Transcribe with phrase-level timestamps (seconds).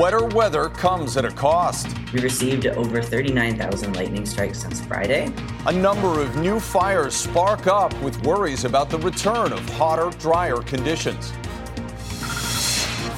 [0.00, 1.86] Wetter weather comes at a cost.
[2.14, 5.30] We received over 39,000 lightning strikes since Friday.
[5.66, 10.62] A number of new fires spark up with worries about the return of hotter, drier
[10.62, 11.34] conditions.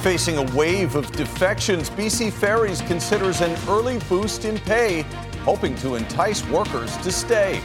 [0.03, 5.03] Facing a wave of defections, BC Ferries considers an early boost in pay,
[5.45, 7.61] hoping to entice workers to stay.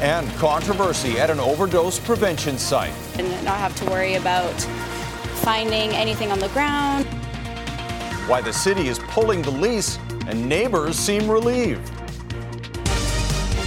[0.00, 2.94] And controversy at an overdose prevention site.
[3.18, 4.54] And not have to worry about
[5.36, 7.04] finding anything on the ground.
[8.28, 11.92] Why the city is pulling the lease and neighbors seem relieved.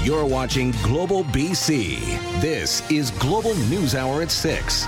[0.03, 1.99] You're watching Global BC.
[2.41, 4.85] This is Global News Hour at 6.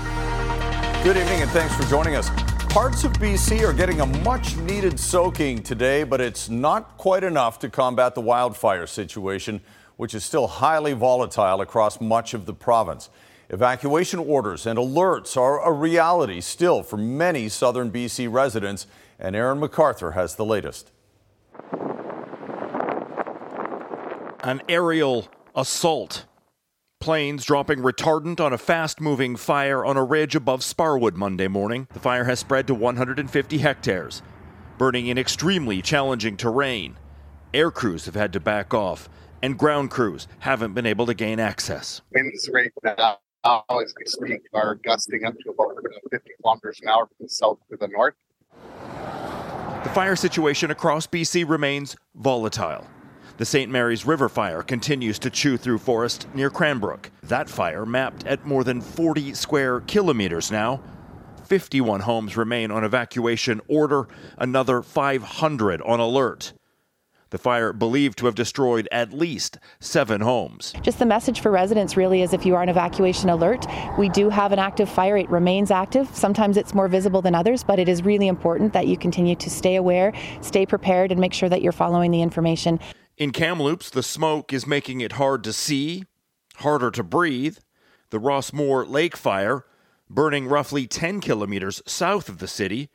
[1.04, 2.30] Good evening and thanks for joining us.
[2.72, 7.58] Parts of BC are getting a much needed soaking today, but it's not quite enough
[7.58, 9.60] to combat the wildfire situation,
[9.96, 13.10] which is still highly volatile across much of the province.
[13.48, 18.86] Evacuation orders and alerts are a reality still for many southern BC residents,
[19.18, 20.90] and Aaron McArthur has the latest.
[24.42, 26.24] An aerial assault.
[27.00, 31.88] Planes dropping retardant on a fast moving fire on a ridge above Sparwood Monday morning.
[31.92, 34.22] The fire has spread to 150 hectares,
[34.78, 36.96] burning in extremely challenging terrain.
[37.52, 39.08] Air crews have had to back off,
[39.42, 42.00] and ground crews haven't been able to gain access.
[42.12, 45.76] Winds right now now, as we speak, are gusting up to about
[46.10, 48.14] 50 kilometers an hour from the south to the north.
[49.84, 52.86] The fire situation across BC remains volatile.
[53.38, 53.70] The St.
[53.70, 57.10] Mary's River fire continues to chew through forest near Cranbrook.
[57.24, 60.80] That fire mapped at more than 40 square kilometers now.
[61.46, 64.06] 51 homes remain on evacuation order,
[64.38, 66.52] another 500 on alert.
[67.32, 70.74] The fire believed to have destroyed at least seven homes.
[70.82, 73.66] Just the message for residents really is if you are on evacuation alert,
[73.98, 75.16] we do have an active fire.
[75.16, 76.14] It remains active.
[76.14, 79.48] Sometimes it's more visible than others, but it is really important that you continue to
[79.48, 82.78] stay aware, stay prepared, and make sure that you're following the information.
[83.16, 86.04] In Kamloops, the smoke is making it hard to see,
[86.56, 87.56] harder to breathe.
[88.10, 89.64] The Ross Moore Lake fire,
[90.10, 92.90] burning roughly 10 kilometers south of the city,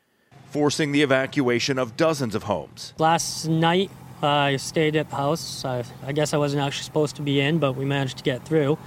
[0.52, 2.94] forcing the evacuation of dozens of homes.
[3.00, 3.90] Last night,
[4.22, 5.64] I stayed at the house.
[5.64, 8.44] I, I, guess I wasn't actually supposed to be in, but we managed to get
[8.44, 8.78] through.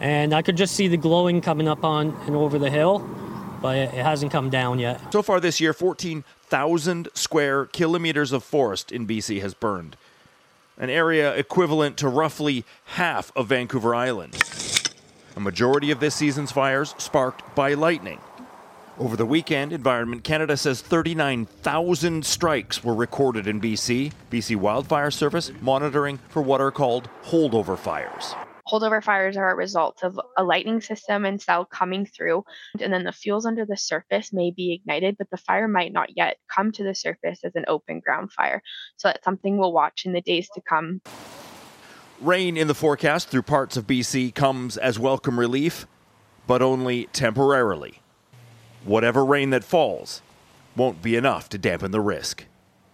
[0.00, 2.98] And I could just see the glowing coming up on and over the hill,
[3.62, 5.00] but it, it hasn't come down yet.
[5.12, 9.96] So far this year, 14,000 square kilometers of forest in BC has burned,
[10.76, 14.36] an area equivalent to roughly half of Vancouver Island.
[15.36, 18.20] A majority of this season's fires sparked by lightning.
[18.98, 24.10] Over the weekend, Environment Canada says 39,000 strikes were recorded in BC.
[24.30, 28.34] BC Wildfire Service monitoring for what are called holdover fires.
[28.66, 32.42] Holdover fires are a result of a lightning system and cell coming through,
[32.80, 36.16] and then the fuels under the surface may be ignited, but the fire might not
[36.16, 38.62] yet come to the surface as an open ground fire.
[38.96, 41.02] So that's something we'll watch in the days to come.
[42.22, 45.86] Rain in the forecast through parts of BC comes as welcome relief,
[46.46, 48.00] but only temporarily
[48.86, 50.22] whatever rain that falls
[50.76, 52.44] won't be enough to dampen the risk.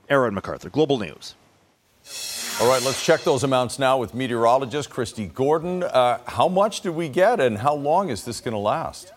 [0.08, 1.34] Aaron McArthur, Global News.
[2.60, 5.82] All right, let's check those amounts now with meteorologist Kristi Gordon.
[5.82, 9.12] Uh, how much did we get, and how long is this going to last?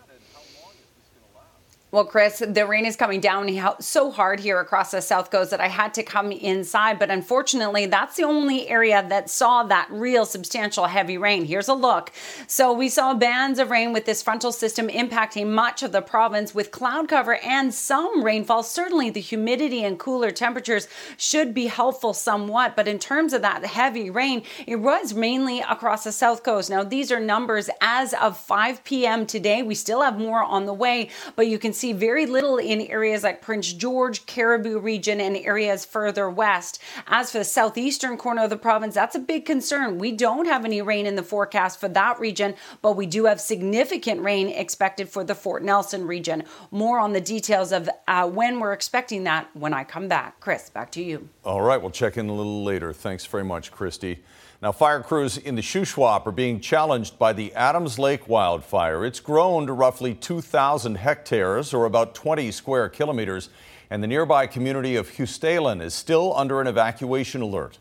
[1.92, 3.48] Well, Chris, the rain is coming down
[3.80, 6.98] so hard here across the South Coast that I had to come inside.
[6.98, 11.44] But unfortunately, that's the only area that saw that real substantial heavy rain.
[11.44, 12.10] Here's a look.
[12.48, 16.52] So we saw bands of rain with this frontal system impacting much of the province
[16.52, 18.64] with cloud cover and some rainfall.
[18.64, 22.74] Certainly, the humidity and cooler temperatures should be helpful somewhat.
[22.74, 26.68] But in terms of that heavy rain, it was mainly across the South Coast.
[26.68, 29.24] Now, these are numbers as of 5 p.m.
[29.24, 29.62] today.
[29.62, 33.22] We still have more on the way, but you can see very little in areas
[33.22, 36.80] like Prince George, Cariboo region, and areas further west.
[37.06, 39.98] As for the southeastern corner of the province, that's a big concern.
[39.98, 43.40] We don't have any rain in the forecast for that region, but we do have
[43.40, 46.44] significant rain expected for the Fort Nelson region.
[46.70, 50.40] More on the details of uh, when we're expecting that when I come back.
[50.40, 51.28] Chris, back to you.
[51.44, 52.92] All right, we'll check in a little later.
[52.92, 54.18] Thanks very much, Kristi.
[54.66, 59.04] Now, fire crews in the Shuswap are being challenged by the Adams Lake wildfire.
[59.04, 63.48] It's grown to roughly 2,000 hectares, or about 20 square kilometers,
[63.90, 67.78] and the nearby community of Hustalen is still under an evacuation alert.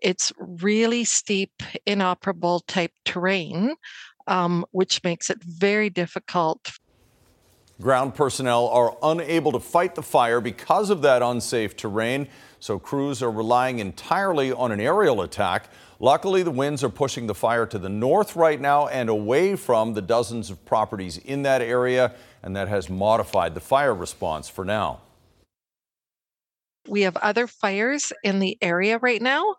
[0.00, 3.74] It's really steep, inoperable type terrain,
[4.26, 6.72] um, which makes it very difficult.
[7.82, 12.28] Ground personnel are unable to fight the fire because of that unsafe terrain
[12.62, 15.68] so crews are relying entirely on an aerial attack.
[15.98, 19.94] Luckily, the winds are pushing the fire to the north right now and away from
[19.94, 24.64] the dozens of properties in that area, and that has modified the fire response for
[24.64, 25.00] now.
[26.86, 29.56] We have other fires in the area right now,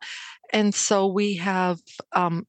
[0.53, 1.81] and so we have
[2.13, 2.47] um,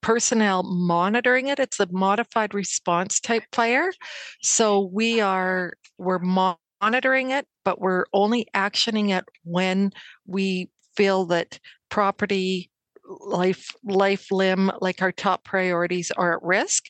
[0.00, 1.58] personnel monitoring it.
[1.58, 3.92] It's a modified response type fire,
[4.40, 9.92] so we are we're monitoring it but we're only actioning it when
[10.26, 11.58] we feel that
[11.88, 12.70] property,
[13.04, 16.86] life, life limb, like our top priorities, are at risk.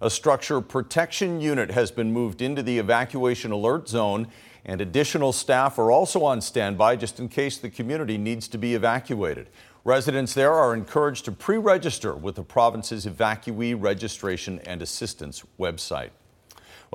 [0.00, 4.28] A structure protection unit has been moved into the evacuation alert zone,
[4.64, 8.74] and additional staff are also on standby just in case the community needs to be
[8.74, 9.48] evacuated.
[9.84, 16.10] Residents there are encouraged to pre register with the province's evacuee registration and assistance website.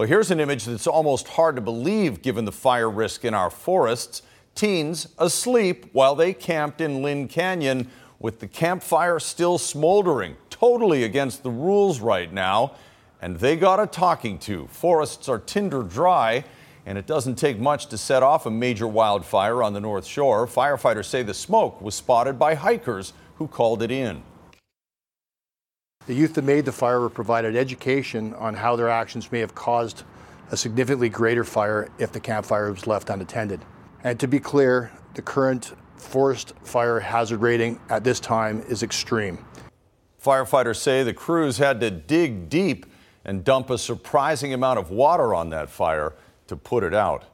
[0.01, 3.51] Well, here's an image that's almost hard to believe given the fire risk in our
[3.51, 4.23] forests.
[4.55, 7.87] Teens asleep while they camped in Lynn Canyon
[8.17, 12.73] with the campfire still smoldering, totally against the rules right now.
[13.21, 14.65] And they got a talking to.
[14.71, 16.45] Forests are tinder dry,
[16.87, 20.47] and it doesn't take much to set off a major wildfire on the North Shore.
[20.47, 24.23] Firefighters say the smoke was spotted by hikers who called it in.
[26.07, 29.53] The youth that made the fire were provided education on how their actions may have
[29.53, 30.03] caused
[30.49, 33.61] a significantly greater fire if the campfire was left unattended.
[34.03, 39.45] And to be clear, the current forest fire hazard rating at this time is extreme.
[40.23, 42.87] Firefighters say the crews had to dig deep
[43.23, 46.13] and dump a surprising amount of water on that fire
[46.47, 47.25] to put it out.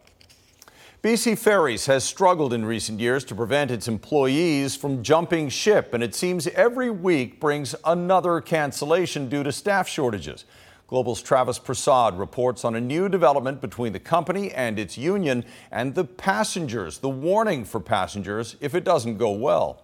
[1.03, 6.03] BC Ferries has struggled in recent years to prevent its employees from jumping ship, and
[6.03, 10.45] it seems every week brings another cancellation due to staff shortages.
[10.87, 15.93] Global's Travis Prasad reports on a new development between the company and its union and
[15.93, 19.83] the passengers, the warning for passengers if it doesn't go well.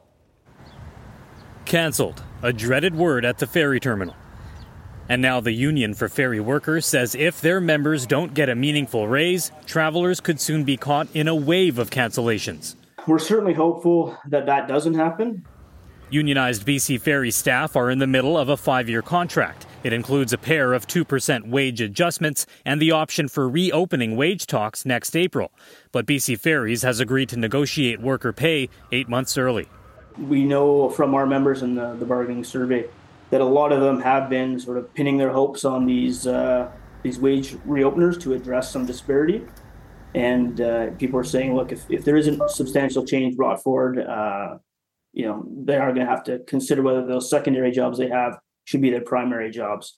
[1.66, 4.16] Cancelled, a dreaded word at the ferry terminal.
[5.10, 9.08] And now the Union for Ferry Workers says if their members don't get a meaningful
[9.08, 12.76] raise, travelers could soon be caught in a wave of cancellations.
[13.06, 15.46] We're certainly hopeful that that doesn't happen.
[16.10, 19.66] Unionized BC Ferry staff are in the middle of a five year contract.
[19.84, 24.86] It includes a pair of 2% wage adjustments and the option for reopening wage talks
[24.86, 25.52] next April.
[25.92, 29.68] But BC Ferries has agreed to negotiate worker pay eight months early.
[30.18, 32.86] We know from our members in the, the bargaining survey
[33.34, 36.70] that a lot of them have been sort of pinning their hopes on these uh,
[37.02, 39.42] these wage reopeners to address some disparity.
[40.14, 44.60] And uh, people are saying, look, if, if there isn't substantial change brought forward, uh,
[45.14, 48.38] you know, they are going to have to consider whether those secondary jobs they have
[48.66, 49.98] should be their primary jobs.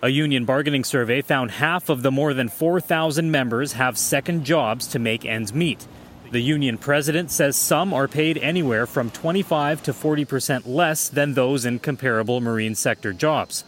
[0.00, 4.86] A union bargaining survey found half of the more than 4,000 members have second jobs
[4.88, 5.84] to make ends meet.
[6.30, 11.32] The union president says some are paid anywhere from 25 to 40 percent less than
[11.32, 13.64] those in comparable marine sector jobs.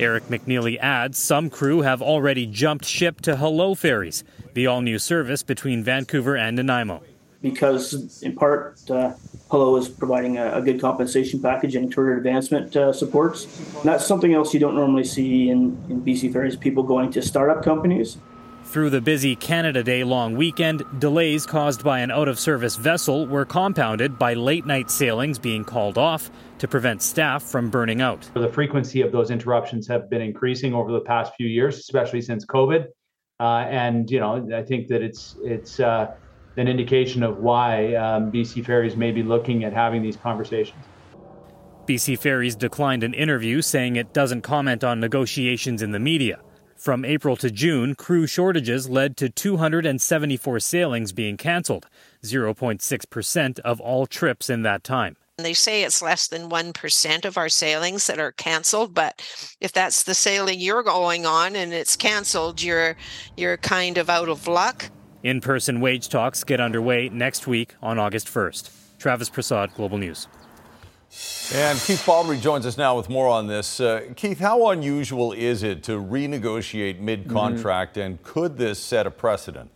[0.00, 4.98] Eric McNeely adds some crew have already jumped ship to Hullo Ferries, the all new
[4.98, 7.02] service between Vancouver and Nanaimo.
[7.40, 9.12] Because, in part, uh,
[9.48, 13.44] Hello is providing a, a, good compensation package and career advancement uh, supports.
[13.76, 17.22] And that's something else you don't normally see in, in BC Ferries people going to
[17.22, 18.18] startup companies.
[18.66, 23.24] Through the busy Canada Day long weekend, delays caused by an out of service vessel
[23.24, 28.28] were compounded by late night sailings being called off to prevent staff from burning out.
[28.34, 32.44] The frequency of those interruptions have been increasing over the past few years, especially since
[32.44, 32.86] COVID.
[33.38, 36.14] Uh, and you know, I think that it's it's uh,
[36.56, 40.84] an indication of why um, BC Ferries may be looking at having these conversations.
[41.86, 46.40] BC Ferries declined an interview, saying it doesn't comment on negotiations in the media.
[46.76, 51.86] From April to June, crew shortages led to 274 sailings being canceled,
[52.22, 55.16] 0.6% of all trips in that time.
[55.38, 59.20] They say it's less than 1% of our sailings that are canceled, but
[59.60, 62.96] if that's the sailing you're going on and it's canceled, you're
[63.36, 64.90] you're kind of out of luck.
[65.22, 68.70] In-person wage talks get underway next week on August 1st.
[68.98, 70.28] Travis Prasad, Global News.
[71.54, 73.80] And Keith Baldrey joins us now with more on this.
[73.80, 78.06] Uh, Keith, how unusual is it to renegotiate mid contract, mm-hmm.
[78.06, 79.70] and could this set a precedent?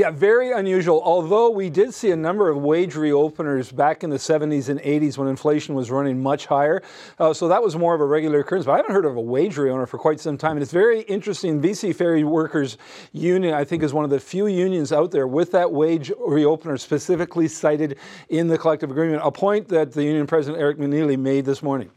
[0.00, 1.02] Yeah, very unusual.
[1.04, 5.18] Although we did see a number of wage reopeners back in the 70s and 80s
[5.18, 6.82] when inflation was running much higher.
[7.18, 8.64] Uh, so that was more of a regular occurrence.
[8.64, 10.52] But I haven't heard of a wage reopener for quite some time.
[10.52, 11.60] And it's very interesting.
[11.60, 12.78] BC Ferry Workers
[13.12, 16.80] Union, I think, is one of the few unions out there with that wage reopener
[16.80, 17.98] specifically cited
[18.30, 21.90] in the collective agreement, a point that the union president, Eric McNeely, made this morning.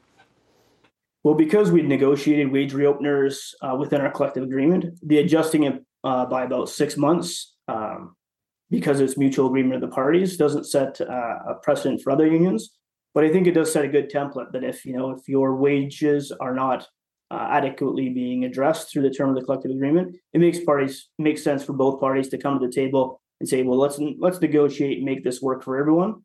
[1.24, 6.26] Well, because we negotiated wage reopeners uh, within our collective agreement, the adjusting it uh,
[6.26, 8.16] by about six months, um,
[8.70, 12.72] because it's mutual agreement of the parties, doesn't set uh, a precedent for other unions.
[13.14, 15.56] But I think it does set a good template that if you know if your
[15.56, 16.88] wages are not
[17.30, 21.44] uh, adequately being addressed through the term of the collective agreement, it makes parties makes
[21.44, 24.98] sense for both parties to come to the table and say, well, let's let's negotiate
[24.98, 26.24] and make this work for everyone.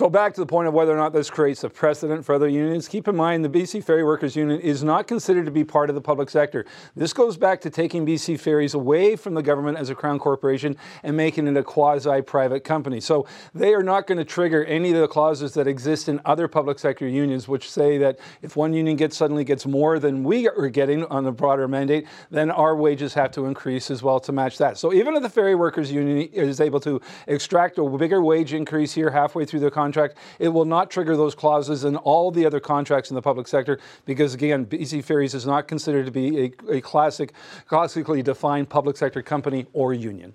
[0.00, 2.48] So back to the point of whether or not this creates a precedent for other
[2.48, 5.90] unions, keep in mind the BC Ferry Workers Union is not considered to be part
[5.90, 6.64] of the public sector.
[6.96, 10.74] This goes back to taking BC Ferries away from the government as a crown corporation
[11.02, 12.98] and making it a quasi-private company.
[12.98, 16.48] So they are not going to trigger any of the clauses that exist in other
[16.48, 20.48] public sector unions, which say that if one union gets suddenly gets more than we
[20.48, 24.32] are getting on the broader mandate, then our wages have to increase as well to
[24.32, 24.78] match that.
[24.78, 28.94] So even if the Ferry Workers Union is able to extract a bigger wage increase
[28.94, 29.89] here halfway through the contract,
[30.38, 33.78] it will not trigger those clauses in all the other contracts in the public sector
[34.04, 37.32] because, again, BC Ferries is not considered to be a, a classic,
[37.66, 40.34] classically defined public sector company or union.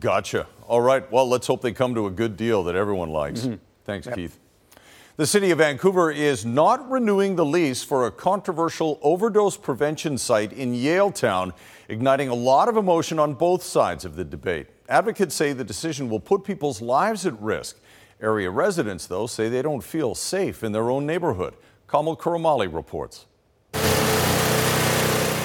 [0.00, 0.46] Gotcha.
[0.66, 1.10] All right.
[1.10, 3.42] Well, let's hope they come to a good deal that everyone likes.
[3.42, 3.54] Mm-hmm.
[3.84, 4.16] Thanks, yep.
[4.16, 4.38] Keith.
[5.16, 10.54] The city of Vancouver is not renewing the lease for a controversial overdose prevention site
[10.54, 11.52] in Yaletown,
[11.88, 14.68] igniting a lot of emotion on both sides of the debate.
[14.88, 17.78] Advocates say the decision will put people's lives at risk.
[18.22, 21.54] Area residents, though, say they don't feel safe in their own neighborhood.
[21.88, 23.26] Kamil Karamali reports.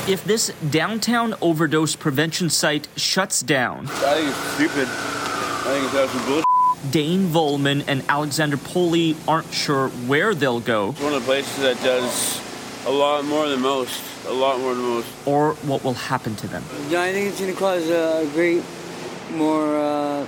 [0.07, 4.87] If this downtown overdose prevention site shuts down, I think it's stupid.
[4.87, 6.91] I think it's absolute bullshit.
[6.91, 10.91] Dane Volman and Alexander Poli aren't sure where they'll go.
[10.91, 12.39] It's one of the places that does
[12.85, 14.03] a lot more than most.
[14.27, 15.07] A lot more than most.
[15.25, 16.63] Or what will happen to them.
[16.89, 18.63] Yeah, I think it's going to cause a great
[19.31, 19.75] more.
[19.79, 20.27] Uh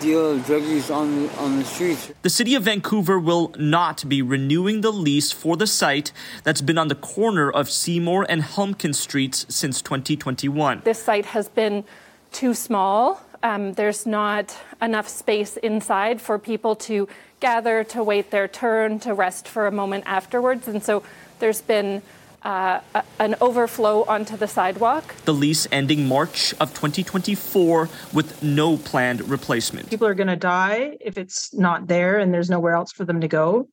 [0.00, 2.12] deal of drug use on on the streets.
[2.22, 6.12] The city of Vancouver will not be renewing the lease for the site
[6.44, 10.82] that's been on the corner of Seymour and Helmcken Streets since 2021.
[10.84, 11.84] This site has been
[12.32, 13.20] too small.
[13.42, 17.08] Um, there's not enough space inside for people to
[17.40, 21.02] gather, to wait their turn, to rest for a moment afterwards, and so
[21.38, 22.02] there's been
[22.42, 22.80] uh,
[23.18, 25.14] an overflow onto the sidewalk.
[25.24, 29.90] The lease ending March of 2024 with no planned replacement.
[29.90, 33.20] People are going to die if it's not there and there's nowhere else for them
[33.20, 33.68] to go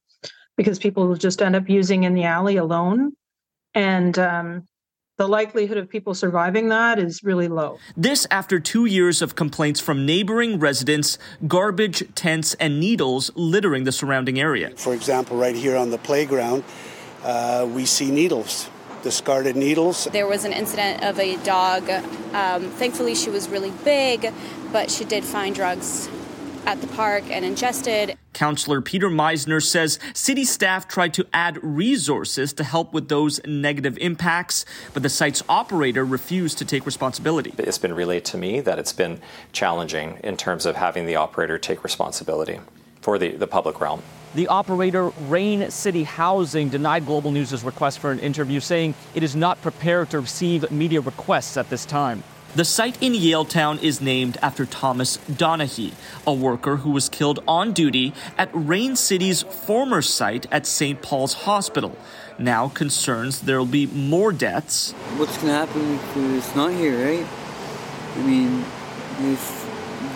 [0.58, 3.14] because people will just end up using in the alley alone.
[3.74, 4.68] And um,
[5.18, 7.78] the likelihood of people surviving that is really low.
[7.96, 11.18] This after two years of complaints from neighboring residents,
[11.48, 14.72] garbage, tents, and needles littering the surrounding area.
[14.76, 16.64] For example, right here on the playground,
[17.26, 18.70] uh, we see needles,
[19.02, 20.06] discarded needles.
[20.06, 21.90] There was an incident of a dog.
[22.34, 24.32] Um, thankfully, she was really big,
[24.72, 26.08] but she did find drugs
[26.66, 28.18] at the park and ingested.
[28.34, 33.98] Councillor Peter Meiszner says city staff tried to add resources to help with those negative
[34.00, 37.54] impacts, but the site's operator refused to take responsibility.
[37.58, 41.58] It's been relayed to me that it's been challenging in terms of having the operator
[41.58, 42.60] take responsibility
[43.00, 44.02] for the, the public realm.
[44.36, 49.34] The operator, Rain City Housing, denied Global News' request for an interview, saying it is
[49.34, 52.22] not prepared to receive media requests at this time.
[52.54, 55.94] The site in Yaletown is named after Thomas Donaghy,
[56.28, 61.02] a worker who was killed on duty at Rain City's former site at St.
[61.02, 61.98] Paul's Hospital.
[62.38, 64.92] Now concerns there will be more deaths.
[65.16, 67.26] What's going to happen if it's not here, right?
[68.16, 68.66] I mean,
[69.20, 69.66] it's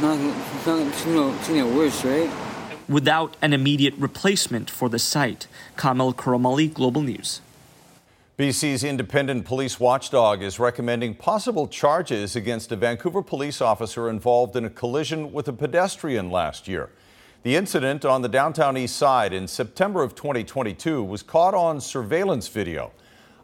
[0.01, 2.48] not, it's not, it's not, it's not worse, right?
[2.89, 5.45] Without an immediate replacement for the site.
[5.77, 7.39] Kamil Karamali, Global News.
[8.39, 14.65] BC's independent police watchdog is recommending possible charges against a Vancouver police officer involved in
[14.65, 16.89] a collision with a pedestrian last year.
[17.43, 22.47] The incident on the downtown east side in September of 2022 was caught on surveillance
[22.47, 22.91] video.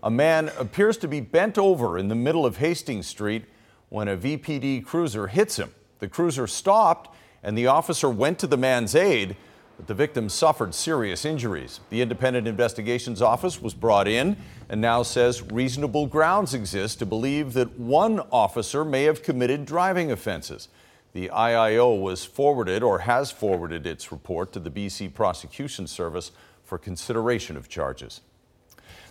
[0.01, 3.45] A man appears to be bent over in the middle of Hastings Street
[3.89, 5.71] when a VPD cruiser hits him.
[5.99, 9.37] The cruiser stopped and the officer went to the man's aid,
[9.77, 11.79] but the victim suffered serious injuries.
[11.91, 14.35] The Independent Investigations Office was brought in
[14.67, 20.11] and now says reasonable grounds exist to believe that one officer may have committed driving
[20.11, 20.69] offenses.
[21.13, 26.31] The IIO was forwarded or has forwarded its report to the BC Prosecution Service
[26.63, 28.21] for consideration of charges.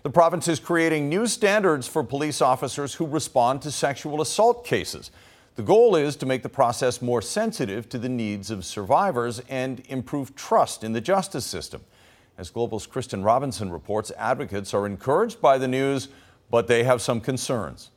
[0.02, 5.12] The province is creating new standards for police officers who respond to sexual assault cases.
[5.56, 9.84] The goal is to make the process more sensitive to the needs of survivors and
[9.88, 11.84] improve trust in the justice system.
[12.36, 16.08] As Global's Kristen Robinson reports, advocates are encouraged by the news,
[16.50, 17.90] but they have some concerns.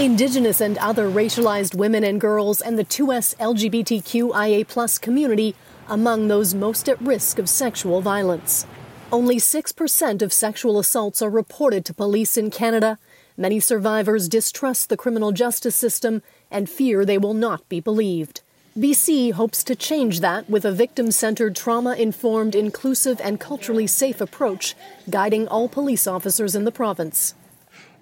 [0.00, 5.54] Indigenous and other racialized women and girls and the 2S LGBTQIA community
[5.86, 8.66] among those most at risk of sexual violence.
[9.12, 12.98] Only 6% of sexual assaults are reported to police in Canada.
[13.36, 18.42] Many survivors distrust the criminal justice system and fear they will not be believed.
[18.78, 24.20] BC hopes to change that with a victim centered, trauma informed, inclusive, and culturally safe
[24.20, 24.76] approach
[25.08, 27.34] guiding all police officers in the province.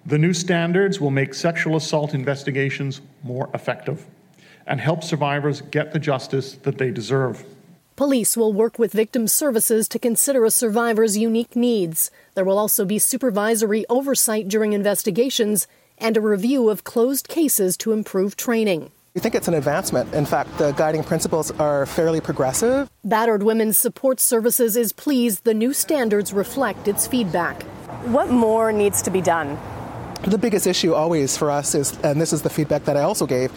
[0.05, 4.07] The new standards will make sexual assault investigations more effective
[4.67, 7.45] and help survivors get the justice that they deserve.
[7.99, 12.13] Police will work with victim services to consider a survivor's unique needs.
[12.37, 15.67] There will also be supervisory oversight during investigations
[15.99, 18.93] and a review of closed cases to improve training.
[19.15, 20.15] We think it's an advancement.
[20.15, 22.89] In fact, the guiding principles are fairly progressive.
[23.03, 27.65] Battered Women's Support Services is pleased the new standards reflect its feedback.
[28.05, 29.59] What more needs to be done?
[30.23, 33.27] The biggest issue always for us is, and this is the feedback that I also
[33.27, 33.51] gave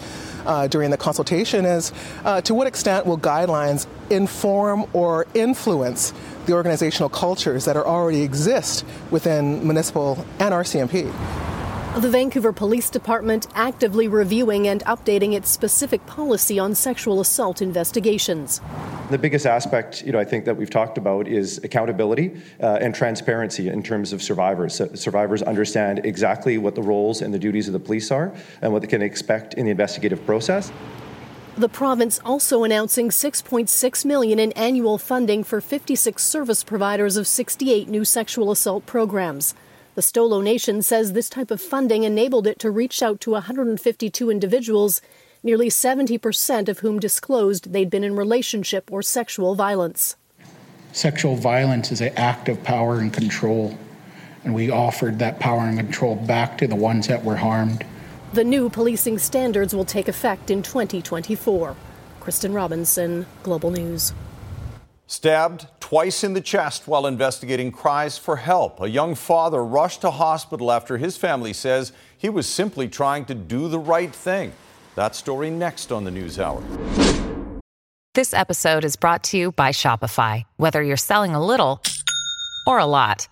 [0.46, 1.92] uh, during the consultation, is
[2.24, 6.12] uh, to what extent will guidelines inform or influence
[6.46, 11.61] the organizational cultures that are already exist within municipal and RCMP?
[11.96, 18.62] The Vancouver Police Department actively reviewing and updating its specific policy on sexual assault investigations.
[19.10, 22.94] The biggest aspect, you know, I think that we've talked about is accountability uh, and
[22.94, 24.74] transparency in terms of survivors.
[24.76, 28.32] So survivors understand exactly what the roles and the duties of the police are
[28.62, 30.72] and what they can expect in the investigative process.
[31.58, 37.90] The province also announcing 6.6 million in annual funding for 56 service providers of 68
[37.90, 39.54] new sexual assault programs.
[39.94, 44.30] The Stolo Nation says this type of funding enabled it to reach out to 152
[44.30, 45.02] individuals,
[45.42, 50.16] nearly 70% of whom disclosed they'd been in relationship or sexual violence.
[50.92, 53.76] Sexual violence is an act of power and control,
[54.44, 57.84] and we offered that power and control back to the ones that were harmed.
[58.32, 61.76] The new policing standards will take effect in 2024.
[62.20, 64.14] Kristen Robinson, Global News.
[65.06, 68.80] Stabbed twice in the chest while investigating cries for help.
[68.80, 73.34] A young father rushed to hospital after his family says he was simply trying to
[73.34, 74.50] do the right thing.
[74.94, 76.62] That story next on the News Hour.
[78.14, 80.44] This episode is brought to you by Shopify.
[80.56, 81.82] Whether you're selling a little
[82.66, 83.28] or a lot,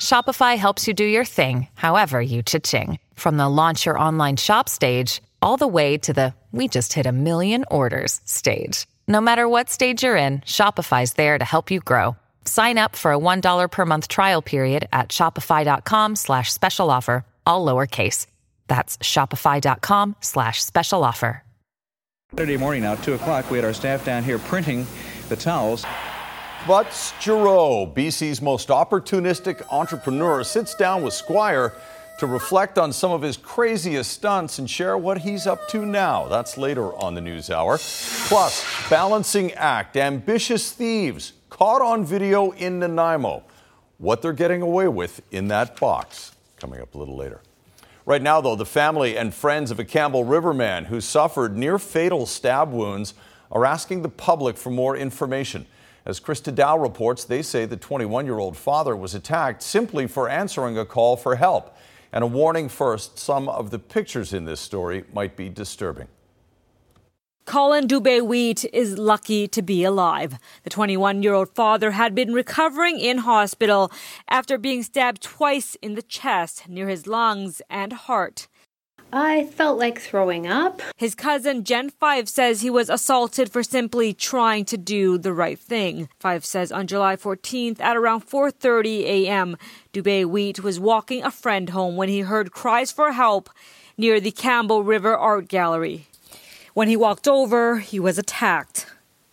[0.00, 2.98] Shopify helps you do your thing, however you cha-ching.
[3.14, 7.04] From the launch your online shop stage all the way to the we just hit
[7.04, 8.86] a million orders stage.
[9.08, 12.16] No matter what stage you're in, Shopify's there to help you grow.
[12.44, 17.64] Sign up for a $1 per month trial period at shopify.com slash special offer, all
[17.64, 18.26] lowercase.
[18.68, 21.42] That's shopify.com slash special offer.
[22.34, 24.86] Saturday morning now, 2 o'clock, we had our staff down here printing
[25.28, 25.84] the towels.
[26.66, 31.74] Butts Giroux, BC's most opportunistic entrepreneur, sits down with Squire
[32.18, 36.28] to reflect on some of his craziest stunts and share what he's up to now.
[36.28, 37.78] That's later on the news hour.
[37.78, 43.42] Plus, balancing act, ambitious thieves caught on video in Nanaimo.
[43.98, 46.32] What they're getting away with in that box.
[46.58, 47.40] Coming up a little later.
[48.04, 51.78] Right now, though, the family and friends of a Campbell River man who suffered near
[51.78, 53.14] fatal stab wounds
[53.52, 55.66] are asking the public for more information.
[56.04, 60.28] As Krista Dow reports, they say the 21 year old father was attacked simply for
[60.28, 61.76] answering a call for help.
[62.12, 66.08] And a warning first some of the pictures in this story might be disturbing.
[67.44, 70.38] Colin Dubé Wheat is lucky to be alive.
[70.62, 73.90] The 21 year old father had been recovering in hospital
[74.28, 78.46] after being stabbed twice in the chest near his lungs and heart.
[79.12, 80.80] I felt like throwing up.
[80.96, 85.58] His cousin Jen Five says he was assaulted for simply trying to do the right
[85.58, 86.08] thing.
[86.18, 89.58] Five says on July 14th at around 4:30 a.m.,
[89.92, 93.50] Dubé Wheat was walking a friend home when he heard cries for help
[93.98, 96.06] near the Campbell River Art Gallery.
[96.72, 98.86] When he walked over, he was attacked.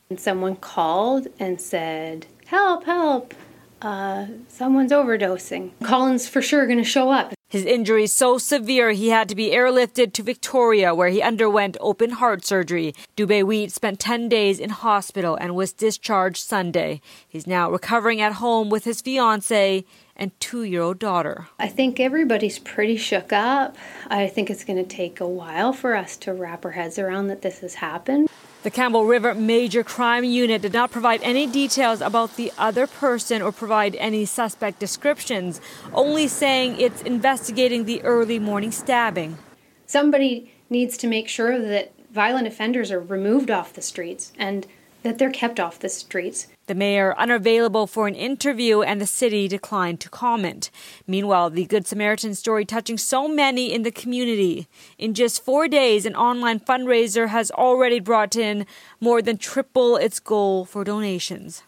[0.09, 3.33] And someone called and said, "Help, help.
[3.81, 5.71] Uh, someone's overdosing.
[5.81, 9.49] Colin's for sure going to show up." His injuries so severe he had to be
[9.49, 12.93] airlifted to Victoria where he underwent open heart surgery.
[13.17, 17.01] Dubé Wheat spent 10 days in hospital and was discharged Sunday.
[17.27, 19.83] He's now recovering at home with his fiance
[20.15, 21.47] and 2-year-old daughter.
[21.57, 23.77] I think everybody's pretty shook up.
[24.07, 27.27] I think it's going to take a while for us to wrap our heads around
[27.27, 28.29] that this has happened.
[28.61, 33.41] The Campbell River Major Crime Unit did not provide any details about the other person
[33.41, 35.61] or provide any suspect descriptions,
[35.93, 39.37] only saying it's investigating the early morning stabbing.
[39.85, 44.67] Somebody needs to make sure that violent offenders are removed off the streets and
[45.03, 46.47] that they're kept off the streets.
[46.67, 50.69] The mayor unavailable for an interview and the city declined to comment.
[51.07, 54.67] Meanwhile, the Good Samaritan story touching so many in the community.
[54.97, 58.65] In just four days, an online fundraiser has already brought in
[58.99, 61.63] more than triple its goal for donations.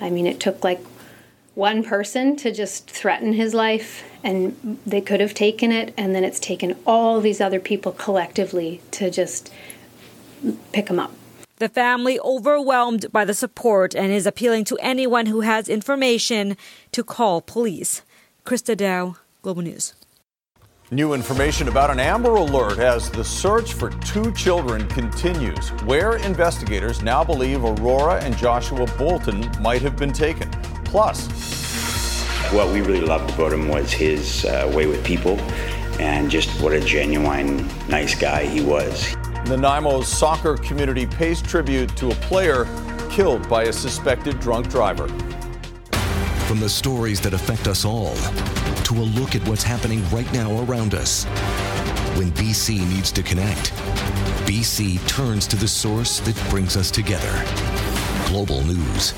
[0.00, 0.80] I mean, it took like
[1.54, 6.22] one person to just threaten his life, and they could have taken it, and then
[6.22, 9.50] it's taken all these other people collectively to just
[10.72, 11.12] pick him up.
[11.58, 16.54] The family overwhelmed by the support and is appealing to anyone who has information
[16.92, 18.02] to call police.
[18.44, 19.94] Krista Dow, Global News.
[20.90, 27.02] New information about an Amber Alert as the search for two children continues, where investigators
[27.02, 30.50] now believe Aurora and Joshua Bolton might have been taken.
[30.84, 31.26] Plus,
[32.52, 35.40] what we really loved about him was his uh, way with people
[35.98, 39.16] and just what a genuine, nice guy he was.
[39.46, 42.66] Nanaimo's soccer community pays tribute to a player
[43.10, 45.06] killed by a suspected drunk driver.
[46.48, 48.14] From the stories that affect us all
[48.82, 51.24] to a look at what's happening right now around us.
[52.16, 53.72] When BC needs to connect,
[54.46, 57.44] BC turns to the source that brings us together.
[58.28, 59.14] Global News.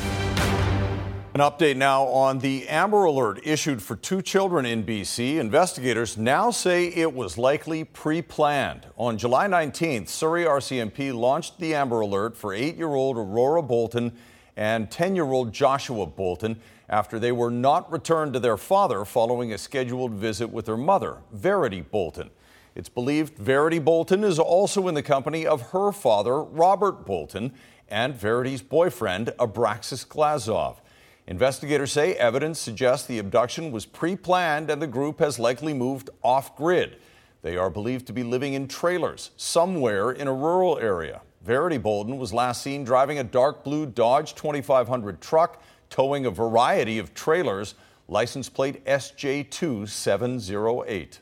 [1.38, 5.36] An update now on the Amber Alert issued for two children in BC.
[5.36, 8.88] Investigators now say it was likely pre planned.
[8.96, 14.18] On July 19th, Surrey RCMP launched the Amber Alert for eight year old Aurora Bolton
[14.56, 19.52] and 10 year old Joshua Bolton after they were not returned to their father following
[19.52, 22.30] a scheduled visit with their mother, Verity Bolton.
[22.74, 27.52] It's believed Verity Bolton is also in the company of her father, Robert Bolton,
[27.86, 30.78] and Verity's boyfriend, Abraxas Glazov.
[31.28, 36.08] Investigators say evidence suggests the abduction was pre planned and the group has likely moved
[36.22, 36.96] off grid.
[37.42, 41.20] They are believed to be living in trailers somewhere in a rural area.
[41.42, 46.98] Verity Bolton was last seen driving a dark blue Dodge 2500 truck, towing a variety
[46.98, 47.74] of trailers,
[48.08, 51.18] license plate SJ2708.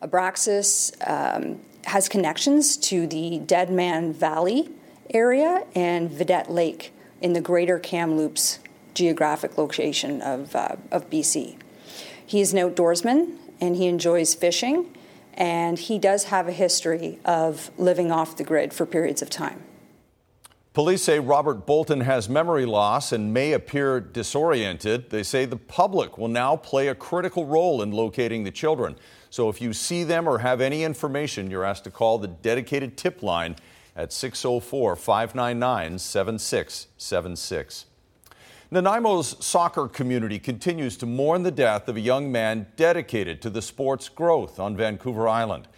[0.00, 4.70] Abraxas um, has connections to the Dead Man Valley
[5.10, 8.58] area and Vidette Lake in the greater Kamloops
[8.94, 11.56] geographic location of, uh, of BC.
[12.26, 14.92] He is an outdoorsman and he enjoys fishing,
[15.34, 19.62] and he does have a history of living off the grid for periods of time.
[20.74, 25.10] Police say Robert Bolton has memory loss and may appear disoriented.
[25.10, 28.96] They say the public will now play a critical role in locating the children.
[29.28, 32.96] So if you see them or have any information, you're asked to call the dedicated
[32.96, 33.56] tip line
[33.96, 37.86] at 604 599 7676.
[38.72, 43.60] Nanaimo's soccer community continues to mourn the death of a young man dedicated to the
[43.60, 45.68] sport's growth on Vancouver Island.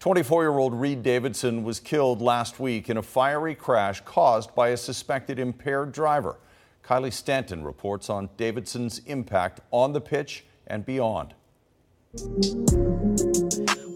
[0.00, 4.68] 24 year old Reed Davidson was killed last week in a fiery crash caused by
[4.68, 6.36] a suspected impaired driver.
[6.84, 11.34] Kylie Stanton reports on Davidson's impact on the pitch and beyond.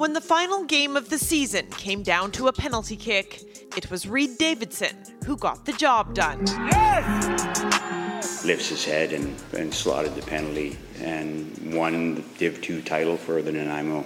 [0.07, 3.43] When the final game of the season came down to a penalty kick,
[3.77, 6.47] it was Reed Davidson who got the job done.
[6.47, 8.45] Yes!
[8.45, 13.43] Lifts his head and, and slotted the penalty and won the Div 2 title for
[13.43, 14.05] the Nanaimo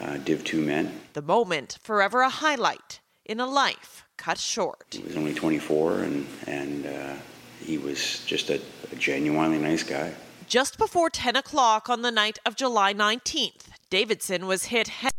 [0.00, 1.00] uh, Div 2 men.
[1.12, 4.86] The moment forever a highlight in a life cut short.
[4.92, 7.12] He was only 24 and, and uh,
[7.62, 8.58] he was just a,
[8.90, 10.14] a genuinely nice guy.
[10.46, 15.12] Just before 10 o'clock on the night of July 19th, Davidson was hit head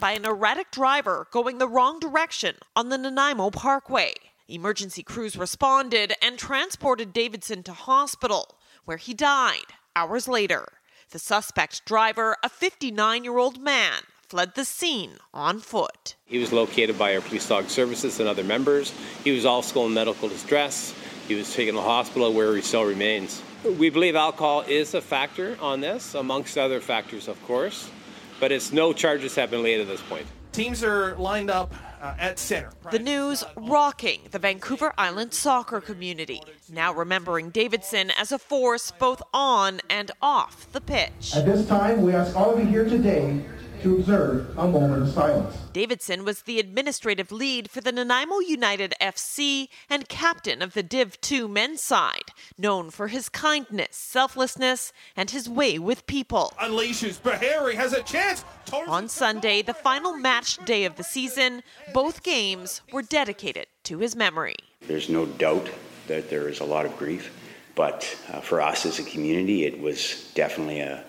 [0.00, 4.14] by an erratic driver going the wrong direction on the Nanaimo Parkway.
[4.48, 10.66] Emergency crews responded and transported Davidson to hospital, where he died hours later.
[11.10, 16.14] The suspect driver, a 59 year old man, fled the scene on foot.
[16.24, 18.94] He was located by our police dog services and other members.
[19.22, 20.94] He was also in medical distress.
[21.28, 23.42] He was taken to the hospital where he still remains.
[23.78, 27.90] We believe alcohol is a factor on this, amongst other factors, of course
[28.40, 30.26] but it's no charges have been laid at this point.
[30.52, 32.72] Teams are lined up uh, at center.
[32.90, 39.22] The news rocking the Vancouver Island soccer community, now remembering Davidson as a force both
[39.32, 41.36] on and off the pitch.
[41.36, 43.44] At this time, we ask all of you here today
[43.82, 45.56] to observe a moment of silence.
[45.72, 51.20] Davidson was the administrative lead for the Nanaimo United FC and captain of the Div
[51.20, 56.52] 2 men's side, known for his kindness, selflessness, and his way with people.
[56.60, 58.44] Unleashes Bahari has a chance.
[58.88, 61.62] On Sunday, the final match day of the season,
[61.92, 64.56] both games were dedicated to his memory.
[64.82, 65.68] There's no doubt
[66.06, 67.32] that there is a lot of grief,
[67.74, 71.04] but uh, for us as a community, it was definitely a